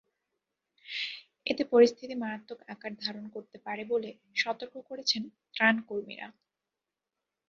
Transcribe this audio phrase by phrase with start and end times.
[1.47, 4.09] এতে পরিস্থিতি মারাত্মক আকার ধারণ করতে পারে বলে
[4.35, 6.27] সতর্ক করেছেন ত্রাণকর্মীরা।